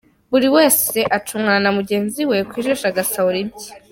Buri 0.31 0.47
wese 0.55 0.97
acungana 1.17 1.59
na 1.63 1.71
mugenzi 1.77 2.21
we 2.29 2.37
ku 2.49 2.55
jisho 2.63 2.85
agasahura 2.91 3.37
ibye. 3.43 3.69